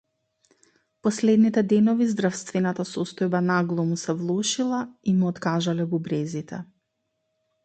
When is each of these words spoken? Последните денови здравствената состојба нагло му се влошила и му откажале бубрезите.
Последните 1.07 1.63
денови 1.73 2.07
здравствената 2.13 2.85
состојба 2.93 3.43
нагло 3.51 3.87
му 3.91 3.99
се 4.05 4.17
влошила 4.23 4.81
и 5.13 5.15
му 5.21 5.31
откажале 5.35 5.87
бубрезите. 5.95 6.65